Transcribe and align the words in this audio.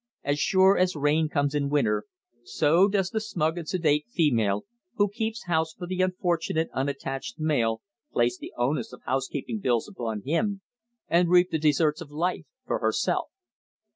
As 0.23 0.39
sure 0.39 0.79
as 0.79 0.95
rain 0.95 1.29
comes 1.29 1.53
in 1.53 1.69
winter, 1.69 2.05
so 2.43 2.87
does 2.87 3.11
the 3.11 3.19
smug 3.21 3.59
and 3.59 3.69
sedate 3.69 4.07
female 4.09 4.65
who 4.95 5.07
keeps 5.07 5.43
house 5.45 5.75
for 5.77 5.85
the 5.85 6.01
unfortunate 6.01 6.69
unattached 6.73 7.37
male 7.39 7.83
place 8.11 8.35
the 8.35 8.51
onus 8.57 8.93
of 8.93 9.03
housekeeping 9.03 9.59
bills 9.59 9.87
upon 9.87 10.23
him 10.25 10.61
and 11.07 11.29
reap 11.29 11.51
the 11.51 11.59
desserts 11.59 12.01
of 12.01 12.09
life 12.09 12.47
for 12.65 12.79
herself. 12.79 13.27